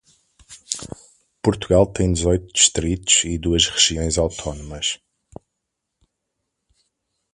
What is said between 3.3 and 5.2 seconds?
duas regiões autónomas.